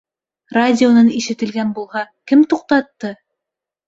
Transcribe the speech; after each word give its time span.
Радионан 0.55 1.11
ишетелгән 1.17 1.73
булһа, 1.79 2.01
кем 2.31 2.41
туҡтатты? 2.55 3.13